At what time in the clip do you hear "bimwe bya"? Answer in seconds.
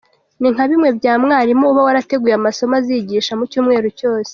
0.69-1.13